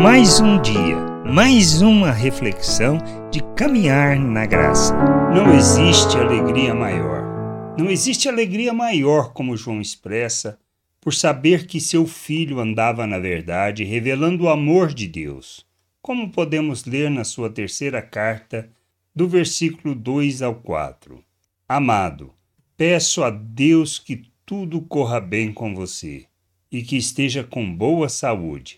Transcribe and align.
Mais 0.00 0.38
um 0.38 0.62
dia, 0.62 0.96
mais 1.26 1.82
uma 1.82 2.12
reflexão 2.12 2.98
de 3.32 3.42
caminhar 3.56 4.16
na 4.16 4.46
graça. 4.46 4.94
Não 5.34 5.52
existe 5.52 6.16
alegria 6.16 6.72
maior. 6.72 7.74
Não 7.76 7.90
existe 7.90 8.28
alegria 8.28 8.72
maior, 8.72 9.32
como 9.32 9.56
João 9.56 9.80
expressa, 9.80 10.56
por 11.00 11.12
saber 11.12 11.66
que 11.66 11.80
seu 11.80 12.06
filho 12.06 12.60
andava 12.60 13.08
na 13.08 13.18
verdade, 13.18 13.82
revelando 13.82 14.44
o 14.44 14.48
amor 14.48 14.94
de 14.94 15.08
Deus. 15.08 15.66
Como 16.00 16.30
podemos 16.30 16.84
ler 16.84 17.10
na 17.10 17.24
sua 17.24 17.50
terceira 17.50 18.00
carta, 18.00 18.70
do 19.12 19.26
versículo 19.26 19.96
2 19.96 20.42
ao 20.42 20.54
4. 20.54 21.24
Amado, 21.68 22.32
peço 22.76 23.24
a 23.24 23.30
Deus 23.30 23.98
que 23.98 24.30
tudo 24.46 24.80
corra 24.80 25.18
bem 25.18 25.52
com 25.52 25.74
você 25.74 26.24
e 26.70 26.84
que 26.84 26.96
esteja 26.96 27.42
com 27.42 27.74
boa 27.74 28.08
saúde, 28.08 28.76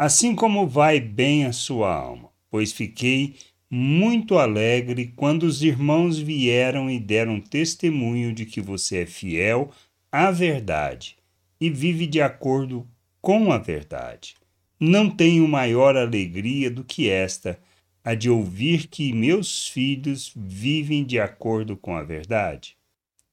assim 0.00 0.34
como 0.34 0.66
vai 0.66 0.98
bem 0.98 1.44
a 1.44 1.52
sua 1.52 1.94
alma, 1.94 2.30
pois 2.50 2.72
fiquei 2.72 3.34
muito 3.68 4.38
alegre 4.38 5.12
quando 5.14 5.42
os 5.42 5.62
irmãos 5.62 6.18
vieram 6.18 6.90
e 6.90 6.98
deram 6.98 7.38
testemunho 7.38 8.32
de 8.32 8.46
que 8.46 8.62
você 8.62 9.02
é 9.02 9.06
fiel 9.06 9.70
à 10.10 10.30
verdade 10.30 11.16
e 11.60 11.68
vive 11.68 12.06
de 12.06 12.18
acordo 12.18 12.88
com 13.20 13.52
a 13.52 13.58
verdade. 13.58 14.36
Não 14.80 15.10
tenho 15.10 15.46
maior 15.46 15.94
alegria 15.98 16.70
do 16.70 16.82
que 16.82 17.10
esta, 17.10 17.60
a 18.02 18.14
de 18.14 18.30
ouvir 18.30 18.86
que 18.86 19.12
meus 19.12 19.68
filhos 19.68 20.32
vivem 20.34 21.04
de 21.04 21.20
acordo 21.20 21.76
com 21.76 21.94
a 21.94 22.02
verdade. 22.02 22.74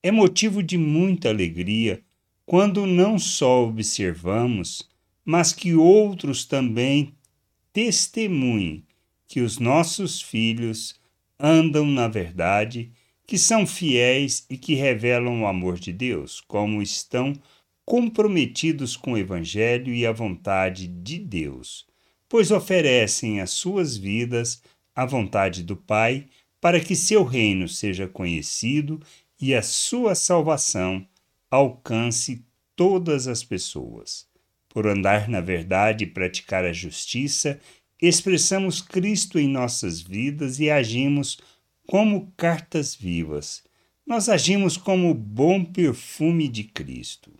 É 0.03 0.11
motivo 0.11 0.61
de 0.61 0.77
muita 0.77 1.29
alegria 1.29 2.01
quando 2.45 2.85
não 2.85 3.17
só 3.17 3.63
observamos, 3.63 4.85
mas 5.27 5.51
que 5.51 5.75
outros 5.75 6.45
também 6.45 7.13
testemunhem 7.73 8.85
que 9.27 9.41
os 9.41 9.59
nossos 9.59 10.21
filhos 10.21 10.95
andam 11.37 11.85
na 11.85 12.07
verdade, 12.07 12.93
que 13.25 13.37
são 13.37 13.67
fiéis 13.67 14.45
e 14.49 14.57
que 14.57 14.73
revelam 14.73 15.41
o 15.41 15.45
amor 15.45 15.77
de 15.77 15.91
Deus, 15.91 16.39
como 16.39 16.81
estão 16.81 17.33
comprometidos 17.83 18.95
com 18.95 19.11
o 19.11 19.17
Evangelho 19.17 19.93
e 19.93 20.05
a 20.05 20.13
vontade 20.13 20.87
de 20.87 21.19
Deus, 21.19 21.85
pois 22.29 22.49
oferecem 22.49 23.41
as 23.41 23.51
suas 23.51 23.97
vidas 23.97 24.63
à 24.95 25.05
vontade 25.05 25.61
do 25.61 25.75
Pai 25.75 26.27
para 26.61 26.79
que 26.79 26.95
seu 26.95 27.25
reino 27.25 27.67
seja 27.67 28.07
conhecido 28.07 29.01
e 29.41 29.53
a 29.53 29.61
sua 29.61 30.15
salvação 30.15 31.05
alcance 31.51 32.45
todas 32.77 33.27
as 33.27 33.43
pessoas. 33.43 34.25
Por 34.77 34.85
andar 34.85 35.27
na 35.27 35.41
verdade 35.41 36.03
e 36.03 36.07
praticar 36.07 36.63
a 36.63 36.71
justiça, 36.71 37.59
expressamos 37.99 38.79
Cristo 38.79 39.39
em 39.39 39.47
nossas 39.47 39.99
vidas 39.99 40.59
e 40.59 40.69
agimos 40.69 41.39
como 41.87 42.31
cartas 42.37 42.93
vivas. 42.93 43.63
Nós 44.05 44.29
agimos 44.29 44.77
como 44.77 45.09
o 45.09 45.15
bom 45.15 45.65
perfume 45.65 46.47
de 46.47 46.63
Cristo. 46.63 47.31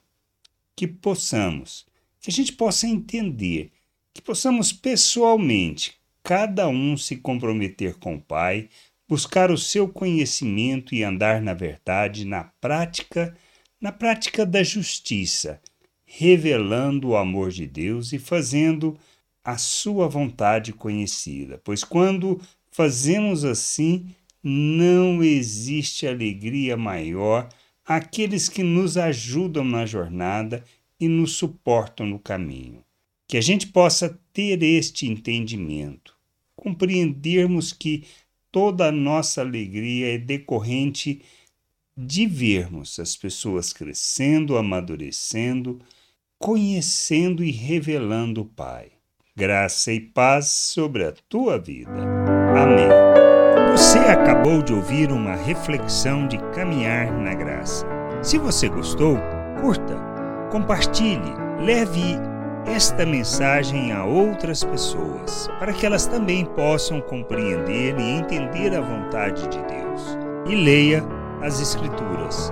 Que 0.76 0.88
possamos, 0.88 1.86
que 2.20 2.32
a 2.32 2.34
gente 2.34 2.54
possa 2.54 2.88
entender, 2.88 3.70
que 4.16 4.22
possamos 4.24 4.74
pessoalmente, 4.74 5.94
cada 6.24 6.68
um 6.68 6.98
se 6.98 7.18
comprometer 7.18 8.00
com 8.00 8.16
o 8.16 8.20
Pai, 8.20 8.68
buscar 9.08 9.52
o 9.52 9.58
seu 9.60 9.88
conhecimento 9.88 10.96
e 10.96 11.04
andar 11.04 11.40
na 11.40 11.54
verdade, 11.54 12.26
na 12.26 12.46
prática 12.60 13.38
na 13.80 13.92
prática 13.92 14.44
da 14.44 14.64
justiça, 14.64 15.62
revelando 16.10 17.10
o 17.10 17.18
amor 17.18 17.52
de 17.52 17.68
Deus 17.68 18.14
e 18.14 18.18
fazendo 18.18 18.98
a 19.44 19.58
sua 19.58 20.08
vontade 20.08 20.72
conhecida. 20.72 21.62
Pois 21.64 21.84
quando 21.84 22.42
fazemos 22.72 23.44
assim, 23.44 24.08
não 24.42 25.22
existe 25.22 26.08
alegria 26.08 26.78
maior 26.78 27.50
àqueles 27.86 28.48
que 28.48 28.64
nos 28.64 28.98
ajudam 28.98 29.66
na 29.66 29.86
jornada 29.86 30.64
e 30.98 31.10
nos 31.10 31.34
suportam 31.34 32.06
no 32.06 32.18
caminho. 32.18 32.84
Que 33.28 33.38
a 33.38 33.42
gente 33.42 33.68
possa 33.68 34.18
ter 34.32 34.64
este 34.64 35.06
entendimento, 35.06 36.16
compreendermos 36.56 37.74
que 37.74 38.06
toda 38.50 38.88
a 38.88 38.92
nossa 38.92 39.42
alegria 39.42 40.16
é 40.16 40.18
decorrente 40.18 41.22
de 41.96 42.26
vermos 42.26 43.00
as 43.00 43.16
pessoas 43.16 43.74
crescendo, 43.74 44.58
amadurecendo, 44.58 45.82
conhecendo 46.40 47.44
e 47.44 47.52
revelando 47.52 48.42
o 48.42 48.46
Pai. 48.46 48.88
Graça 49.36 49.92
e 49.92 50.00
paz 50.00 50.48
sobre 50.48 51.04
a 51.04 51.14
tua 51.28 51.60
vida. 51.60 51.92
Amém. 52.56 52.90
Você 53.72 54.00
acabou 54.00 54.62
de 54.62 54.74
ouvir 54.74 55.12
uma 55.12 55.36
reflexão 55.36 56.28
de 56.28 56.38
caminhar 56.54 57.12
na 57.12 57.34
graça. 57.34 57.86
Se 58.22 58.38
você 58.38 58.68
gostou, 58.70 59.18
curta, 59.62 59.96
compartilhe, 60.52 61.34
leve 61.60 62.18
esta 62.66 63.06
mensagem 63.06 63.92
a 63.92 64.04
outras 64.06 64.64
pessoas, 64.64 65.48
para 65.60 65.74
que 65.74 65.86
elas 65.86 66.06
também 66.06 66.46
possam 66.46 67.00
compreender 67.02 67.98
e 68.00 68.04
entender 68.04 68.76
a 68.76 68.82
vontade 68.82 69.48
de 69.48 69.60
Deus. 69.64 70.18
E 70.48 70.56
leia 70.56 71.04
as 71.42 71.62
Escrituras, 71.62 72.52